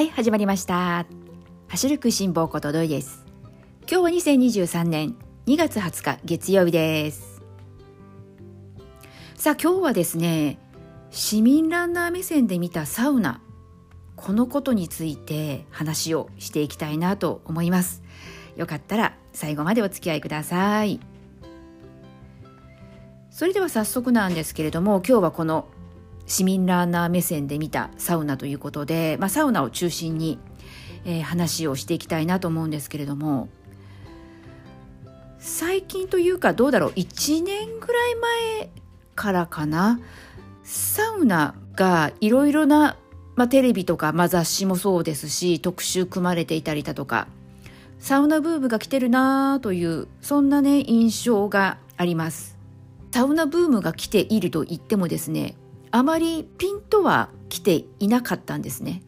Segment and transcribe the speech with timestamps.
[0.00, 1.04] はい始まりました。
[1.68, 3.26] 走る食いしん坊ことどいです。
[3.82, 7.42] 今日は2023年2月20日月曜日です。
[9.34, 10.58] さあ今日はですね
[11.10, 13.42] 市民ランナー目線で見たサウナ
[14.16, 18.02] このことについて話をしていきたいなと思います。
[18.56, 20.98] よかったら最後までお付き合いください。
[23.30, 25.68] それでは早速なんですけれども今日はこの
[26.30, 30.38] 市民ランナー目線で見たサウナということで、まあ、サウナを中心に、
[31.04, 33.48] えー、話をしていきたいなと思うんですけれども
[35.40, 38.14] 最近というかどうだろう1年ぐらい
[38.60, 38.70] 前
[39.16, 39.98] からかな
[40.62, 42.96] サウナがいろいろな、
[43.34, 47.26] まあ、テレビとか、まあ、雑誌もそうですし特集組まれていたりだとか
[47.98, 52.56] サウナブームが来てるなというそんなね印象があります。
[53.12, 55.56] サウナブームが来ていると言ってもですね
[55.90, 59.02] あまりピンとは来ていなかったんですね。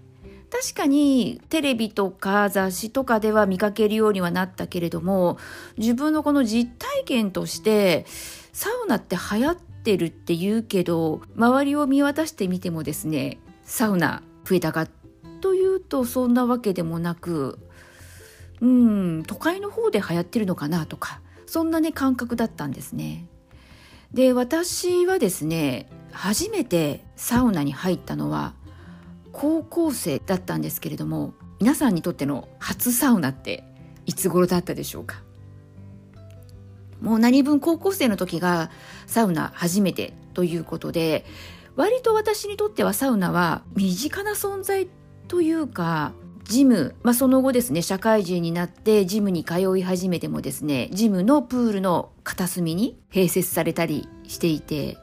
[0.50, 5.38] 確かにテレビとか雑誌とかでは見かけるようにはなったけれども
[5.78, 8.04] 自分のこの実体験として
[8.52, 14.88] サウナって流行ってるって言うけど周りを見渡してみてもですねサウナ増えたか
[15.40, 17.58] というとそんなわけでもなく
[18.60, 23.26] うん都会の方で流行ってるのかなとかそんなね感覚だったんですね。
[24.12, 28.54] で私はですね初めてサウナに入ったのは
[29.32, 33.64] 高校生だったんですけれども皆さんにとっての初サウナって
[34.06, 35.22] いつ頃だったでしょうか？
[37.00, 38.70] もう何分高校生の時が
[39.06, 41.24] サウナ初めてということで
[41.74, 44.88] 割と私にとってはサウナは身近な存在
[45.28, 46.12] というか
[46.44, 54.98] ジム、まあ、その後ですね社会人になってジムに通い始めてもですねジムのプールの片隅に併設されたりしていて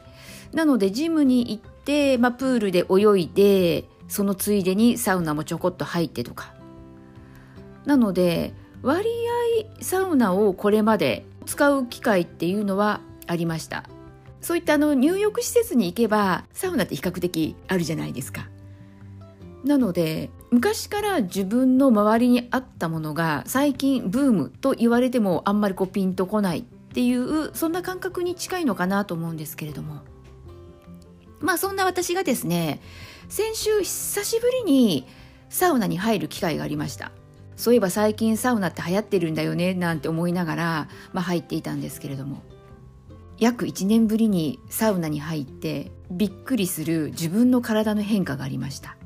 [0.53, 6.53] なのでジムに行って、まあ、プールで泳いでそのついでにサウナもちょこっと入ってとか。
[7.85, 9.09] なので割
[9.79, 13.83] 合サウナをこれまで使う機会っていうのはありました。
[14.41, 18.47] そういったあの入浴施設に行けばサウナって比較的あるじゃないですか。
[19.63, 30.01] なので昔から自分の周りにあったものが最近ブームと言われてもあんまりこうピンとこないっていうそんな感覚に近いのかなと思うんですけれども。
[31.39, 32.81] まあそんな私がですね
[33.29, 35.07] 先週久しぶりに
[35.49, 37.11] サウナに入る機会がありました。
[37.55, 42.41] そういえば最近サウナって流行ってるんだよねなんて思いながら、まあ、入っていたんですけれども。
[43.37, 48.97] 約1年ぶりにサウナに入ってびっくりする自分の体の変化がありました。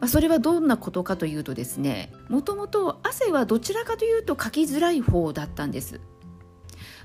[0.00, 6.00] まあ、それはどんなことかというとですねもともと汗はどちらかというとかきづらい方だったんです。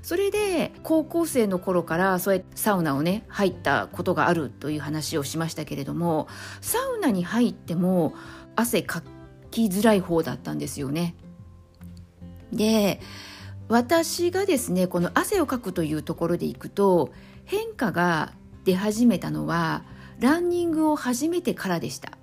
[0.08, 6.30] それで高校生の頃からそうやってサウナをね入ったことがあるという話をしましたけれども
[6.62, 8.14] サウナに入っても
[8.56, 9.04] 汗か
[9.52, 11.14] きづらい方だったんですよね。
[12.54, 13.02] で
[13.68, 17.12] 私がですねこの汗をかくというところでいくと
[17.44, 18.32] 変化が
[18.64, 19.84] 出始めたのは
[20.22, 22.14] ランニングを始めてからでした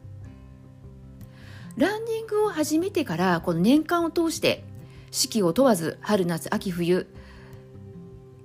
[1.77, 4.65] ランニングを始めてからこの年間を通して
[5.11, 7.07] 四季を問わず春夏秋冬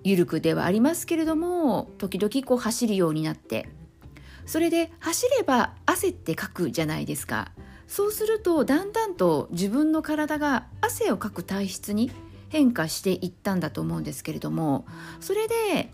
[0.04, 3.70] ゆるくではありますけれども時々こう走るようになって。
[4.46, 7.52] それで走れば汗ってかくじゃないですか。
[7.88, 12.12] そうするとだんだんと自分の体が汗をかく体質に
[12.50, 14.86] 変化していったんだと思うんですけれども
[15.20, 15.92] それで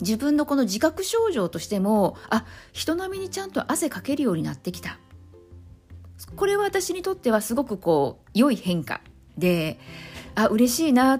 [0.00, 4.98] 自分のこの自覚症状としてもあ人並みにちゃんと汗かけるようになってきた。
[6.36, 9.00] これは私にとってはすごくこう良い変化
[9.36, 9.80] で
[10.36, 11.18] あ嬉しいな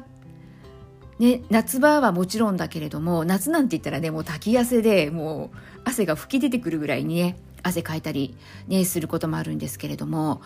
[1.18, 8.36] ね、夏場はもちろんだけれども夏なんて言ったらねもう滝汗でもう汗が噴き出てくるぐらいにね汗かいたり、
[8.66, 10.42] ね、することもあるんですけれども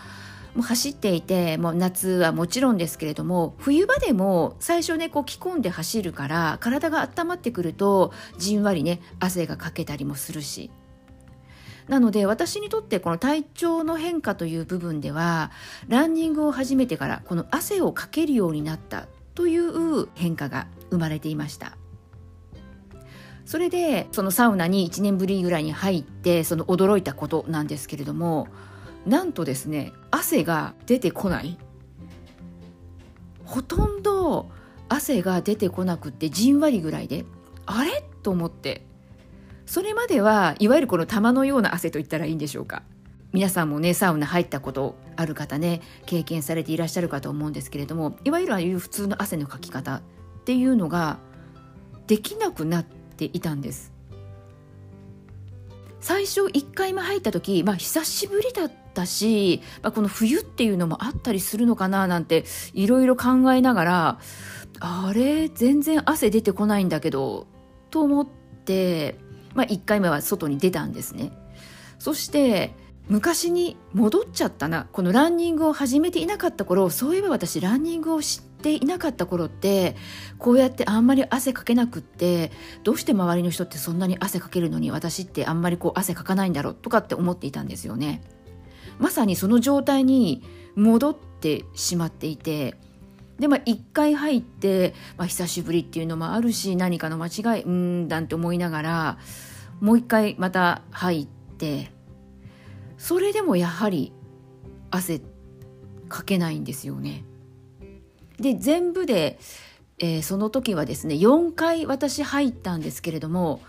[0.54, 10.71] もう走っていてもう夏はもちろんですけれども冬場でも最初ねこう着込んで走るから体が温まってくるとじんわりね汗がかけたりもするし。
[11.89, 15.53] なので私にとってこの体調の変化という部分では
[15.86, 19.07] ランニングを始めてからこの汗をかけるようになった。
[19.36, 21.77] という変化が生まれていました。
[23.44, 28.48] それでそのサウナに1年ぶりぐらいに入ってその驚いたことなんですけれども
[29.06, 31.56] なんとですね汗が出てこない。
[33.44, 34.50] ほとんど
[34.88, 37.24] 汗が出てこなくってじんわりぐらいで
[37.66, 38.03] あれ？
[38.24, 38.84] と思って。
[39.66, 42.83] それまではいわゆるこの玉のような汗と言ったらいいんでしょうか。
[43.36, 50.00] 皆さんもねサウナ入ったことある方ね経験されていらっしゃるかと思うんですけれどもいわゆるああいう普通の汗のかき方っ
[50.47, 51.18] ていうのが
[52.06, 53.92] できなくなっていたんです
[56.00, 64.18] 最初1回目入った時、まあ、久しぶりだったし、まあ、この冬っていうのもあったりするのかななんていろいろ考えながら
[64.80, 67.47] あれ全然汗出てこないんだけど
[67.91, 68.27] と思っ
[68.65, 69.18] て、
[69.53, 71.33] まあ、1回目は外に出たんですね。
[71.98, 72.74] そして
[73.09, 74.89] 昔に戻っちゃったな。
[74.93, 79.97] このランニングを始めていなかった頃そういえば私ランニングを知っていなかった頃って
[80.39, 82.51] こうやってあんまり汗かけなくって
[82.83, 88.23] どうして周りの人ってそんなに汗かけるのに私ってあんまりこう汗かかないんだろうとかって思っていたんですよね。
[88.99, 90.43] まさにその状態に
[90.75, 92.77] 戻ってしまっていて
[93.39, 99.19] でまあ1回入って、まあ、久しぶりっていうのもあるし何かの間違いうんだんって思いながら
[99.81, 101.93] もう1回また入って
[102.98, 104.13] それでもやはり
[104.91, 105.21] 汗
[106.09, 107.25] かけないんですよね。
[108.39, 109.39] で全部で、
[109.98, 113.60] えー、その時はですね4回私入ったんですけれども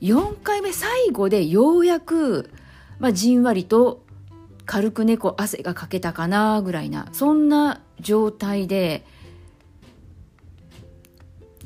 [0.00, 2.50] 4回目最後でようやく、
[2.98, 4.02] まあ、じんわりと
[4.64, 9.04] 軽く猫汗がかけたかなぐらいなそんな状態で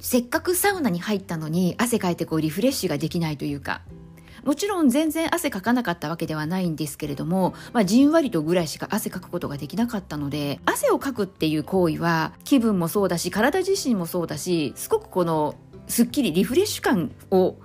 [0.01, 3.83] せっかくサウナに入ったのに汗かいてこうリフレッシュができないというか
[4.45, 15.55] もちろん全然汗かかなかったわけではないんですけれども、まあ、じんわりとぐらいしか汗かくことができなかったので汗をかくっていう行為は気分もそうだし体自身もそうだしすごくこの
[15.89, 17.57] すっきりリフレッシュ感を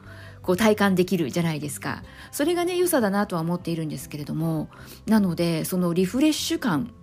[0.42, 2.04] こう体感できるじゃないですか。
[2.32, 4.70] それがね良さだなとは思っているんですけれども
[5.06, 6.94] なのでそのリフレッシュ感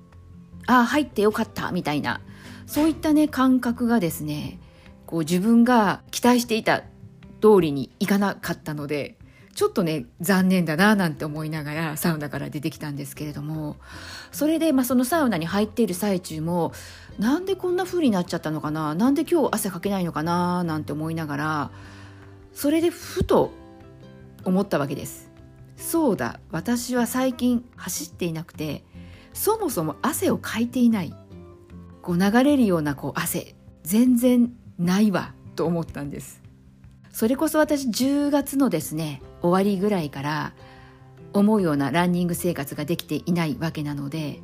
[0.67, 2.21] ああ入ってよかったみたいな
[2.67, 4.59] そういったね感覚がですね
[5.07, 6.83] こう自分が期待していた
[7.41, 9.17] 通りにいかなかったので
[9.57, 13.77] ちょっとね残念だななんて思いながらサウナから出てきたんですけれども。
[14.31, 16.73] それで、まあ、そのサウナに入っている最中も
[17.19, 18.95] なんでこんな風になっちゃったのかな？
[18.95, 21.71] なんで今日汗かけないのかななんて思いながら
[22.53, 23.51] それでふと
[24.45, 25.31] 思ったわけです。
[25.79, 28.85] そうだ私は最近走っていなくて
[29.33, 31.15] そもそも汗をかいていない。
[32.03, 36.43] こう流れるようなこう汗全然ないわと思ったんです。
[37.17, 40.53] それこそ私10月のですね終わりぐらいから
[41.33, 44.43] 思うようなランニング生活ができていないわけなので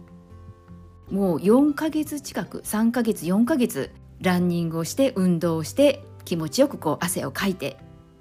[1.10, 3.90] もう4ヶ月近く3ヶ月4ヶ月
[4.22, 7.76] ランニングをして運動をして気持ちよくこう汗をかいて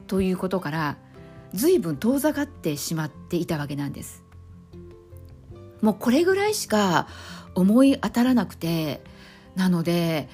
[0.08, 0.98] ということから
[1.54, 4.26] 随分遠ざかってしまっていたわけなんです。
[5.82, 7.08] もうこれぐらいしか
[7.56, 9.02] 思い当たらなくて
[9.56, 10.28] なので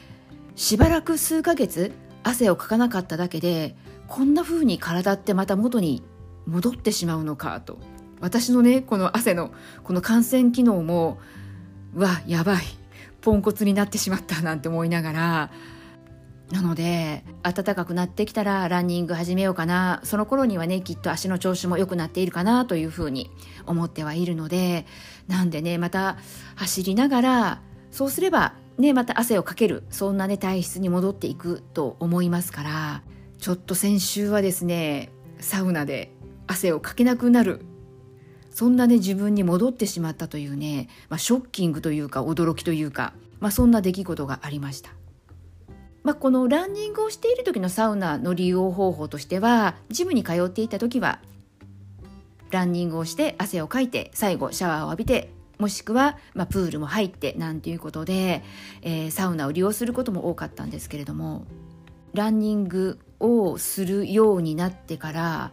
[0.55, 1.91] しばらく数ヶ月
[2.23, 3.77] 汗をかかなかっただけで
[4.07, 6.03] こんな風に体ってまた元に
[6.45, 7.77] 戻ってしまうのかと。
[8.19, 9.51] 私のねこの汗の
[9.83, 11.19] この感染機能も
[11.93, 12.63] わやばい。
[13.21, 15.51] ポンコツになってしまったなんて思いながら。
[16.51, 19.99] なので暖かくなってきたらランニング始めようかな。
[20.03, 23.29] その頃にはねきっと足の調子も良くなっているかなというふうに
[23.65, 24.85] 思ってはいるので。
[25.27, 26.17] なんでねまた
[26.55, 27.61] 走りながら
[27.91, 29.83] そうすればねまた汗をかける。
[29.89, 33.01] そんなね体質に戻っていくと思いますから。
[33.39, 36.11] ちょっと先週はですねサウナで
[36.47, 37.61] 汗をかけなくなる
[38.49, 44.91] そんなね自分に戻ってしまったというね、まあ、ショッキングというか驚きというか、まあ、そんな出来事がありました。
[46.03, 51.19] まあ、このランニングをしている時のサウナの利用方法としてはジムに通っていた時は
[52.49, 55.29] ランニングをして汗をかいて最後シャワーを浴びて
[55.59, 58.41] もしくは、まあ、プールも入ってなんていうことで、
[58.83, 61.45] えー、サウナを利用することも多かったんですけれども
[62.13, 65.51] ランニングをするようになってから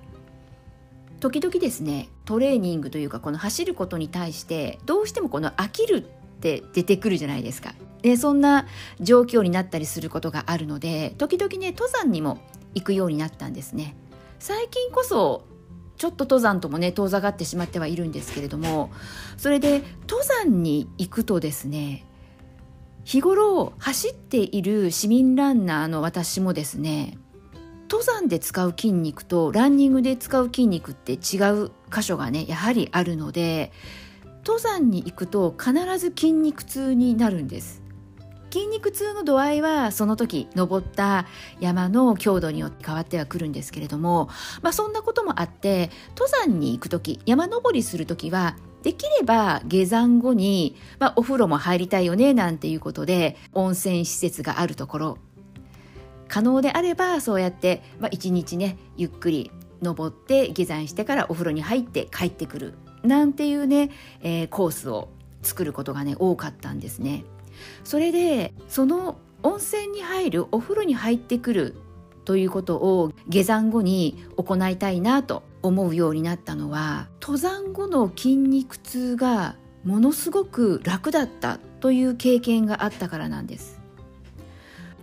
[1.21, 7.75] 時々ですねトレーニングというかこの走ることに対してどうしてもこの飽きるって出てくるじゃないですか。
[8.02, 8.66] でそんな
[9.00, 12.38] 状況になったりすることがあるので時々ね登山にも
[12.75, 13.97] 行くようになったんですね。
[14.38, 15.47] 最近こそ
[15.97, 18.90] ちょっと登山ともね遠ざかってしまってはいるんですけれども
[19.38, 22.04] それで登山に行くとですね
[23.04, 27.16] 日頃走っている市民ランナーの私もですね
[27.95, 33.71] 登山で使う筋肉とランニングで使う筋肉って違う箇所がねやはりあるので
[34.39, 37.85] 登山に行くと必ず筋肉痛になるんです。
[38.51, 41.27] 筋肉痛の度合いはその時登った
[41.61, 44.29] 山の強度によって変わってはくるんですけれども、
[44.63, 55.19] まあ、そんなこともあって登山に行く時山登りする時はできれば下山後に、まあ、お風呂も入りたいよねなんていうことで温泉施設があるところ
[56.28, 59.50] 可能であればそうやって、まあ、一日ねゆっくり
[59.83, 63.90] 登って下山してからお風呂に入って帰ってくるなんていうね、
[64.23, 65.09] えー、コースを
[65.43, 67.25] 作ることがね多かったんですね。
[67.85, 71.75] それでその温泉に入るお風呂に入ってくる
[72.25, 83.84] ということを下山後に行いたいなと思うようになったのは登山後の筋肉痛がものすごく楽だったという経験があったからなんです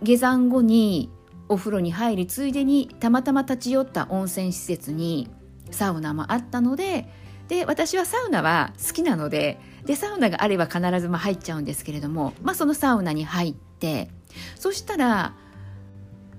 [0.02, 1.10] 下山後に
[1.48, 5.28] お風呂に入りついでにたまたま立ち寄った温泉施設に
[5.70, 7.08] サウナもあったので
[7.48, 14.08] で私はサウナは好きなのででサウナがあれば必ずま入っちゃうんですけれども、まあ、そのサウナに入って
[14.56, 15.34] そしたら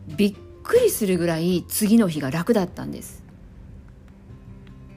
[0.07, 3.23] びっくりするぐらい次の日が楽だったんです。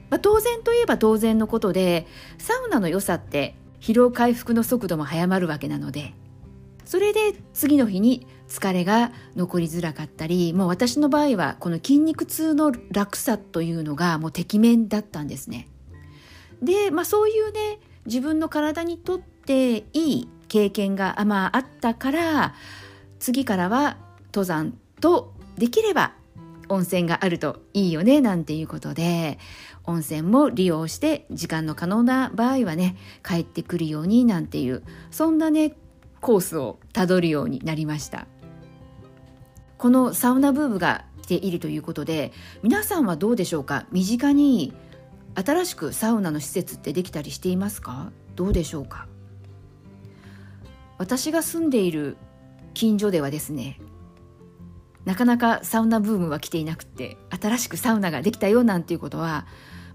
[0.09, 2.07] まあ、当然といえば当然のことで
[2.37, 6.13] サウナの良さって疲労回復の速度も早まるわけなので
[6.85, 15.67] それで次の日に疲れが残りづらかったりもう私の場合はこの筋肉痛の楽さというのがもうてきめんだったんですね。
[16.61, 22.55] で、まあ、そういうね自分の体にとっていい経験が、まあ、あったから
[23.19, 26.13] 次からは登山とできれば
[26.69, 29.39] 温泉があるといいよねなんていうことで
[29.85, 35.73] 温泉も利用して時間の可能な場合はね帰ってくるようになんていうそんなね
[36.19, 38.27] コースをたどるようになりました
[39.77, 42.31] このサウナブームが来ているということで
[42.63, 43.85] 皆さんはどうでしょうか？
[43.91, 44.73] 身近に
[45.35, 48.11] 新しくサウナの施設ってできたりしていますか？
[48.35, 49.07] どうでしょうか？
[50.97, 52.17] 私が住んでいる
[52.73, 53.79] 近所ではですね
[55.05, 59.45] なかなかサウナブームは来ていなくて新しくサウナができたよなんていうことは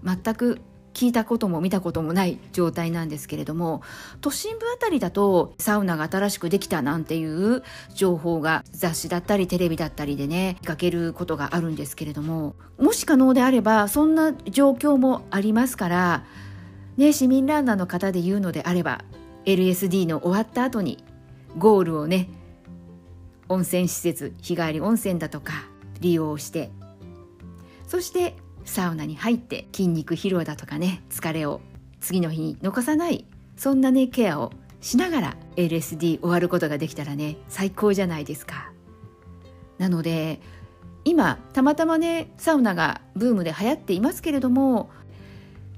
[0.03, 0.61] 全く
[0.93, 3.81] 聞いたことも見たこともない状態なんですけれども
[4.21, 7.63] 都心部あたりだとサウナが新しくできたなんていう
[7.95, 16.25] 情報が雑誌だったりテレビだったりでね見かけることがあるんですけれどももし可能であればそんな状況もありますから
[16.97, 19.03] ね市民ランナーの方で言うのであれば
[19.45, 21.03] LSD の終わった後に
[21.57, 22.29] ゴールをね
[23.49, 25.53] 温泉施設日帰り温泉だとか
[25.99, 26.71] 利用して
[27.87, 28.35] そして
[28.65, 31.61] サウナに入って筋肉疲労だとかね疲れを
[31.99, 33.25] 次の日に残さない
[33.57, 34.51] そんなねケアを
[34.81, 38.71] しながら LSD 終わることができたらね最高じゃないですか。
[39.77, 40.41] なので
[41.05, 44.89] 今たまたまねサウナがブームで流行っていますけれども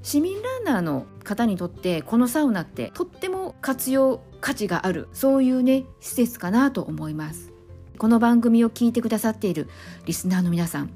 [0.02, 7.52] 市民ランナーの方にとってこのサウナってとっても活用価値があるそういうね施設かなと思います。
[7.98, 9.70] この番組を聞いてくださっている
[10.06, 10.92] リスナーの皆さん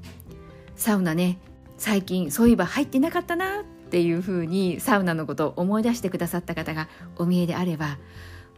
[0.76, 1.38] サウナね
[1.80, 7.96] 最近そういえば入ってなかったなっていうふうにサウナのことを思い出してくださった方がお見えであれば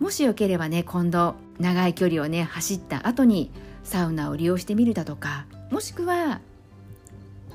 [0.00, 3.52] もしよければね今度長い距離をね走った後に
[3.84, 6.40] サウナを利用してみるだとかもしくは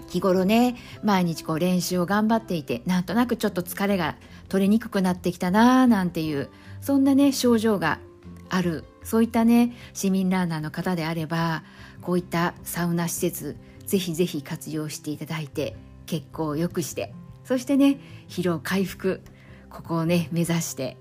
[0.07, 4.15] 日頃ね毎日こう練習を頑張っていてなんとなくちょっと疲れが
[4.47, 7.99] 取れにくくなってきたなーなんていうそんなね症状が
[8.47, 11.63] あるそういったね市民ランナーの方であれば
[12.01, 15.75] こういったサウナ施設ぜひぜひ活用していただいて
[16.05, 17.13] 血行を良くして
[17.43, 19.21] そしてね疲労回復
[19.69, 20.97] ここをね目指して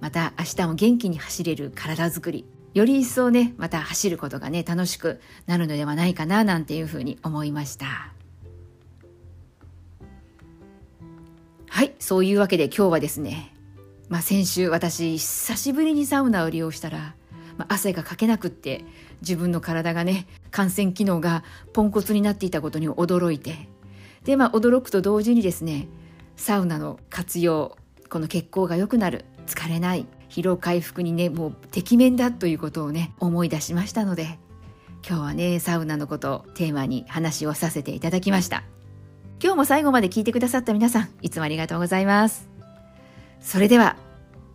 [0.00, 8.12] また明日も元気に走れる体づくりより一層ねまた走ることがね楽しくなるのではないかななんていうふうに思いました。
[11.68, 13.54] はいそういうわけで今日はですね
[14.08, 17.14] まあ先週私久しぶりにサウナを利用したら
[17.56, 18.84] まあ、汗がかけなくって
[19.22, 23.68] 自分の体がね感染機能がポンコツになっていたことに驚いて
[24.24, 25.88] でまあ驚くと同時にですね
[26.36, 27.76] サウナの活用
[28.10, 34.38] この血行が良くなる疲れない疲労回復にねもうてきめんだということをね思い出しましたので
[35.06, 38.64] 今日はねサウナのことをテーマに話をさせていただきました。
[39.42, 42.48] 今日も最後まで聞いてくださった皆さんいつもありがとうございます。
[43.40, 43.96] それでは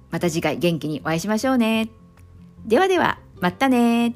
[0.09, 2.00] また次回元気にお会いしましょうね。
[2.65, 4.13] ではでは、またね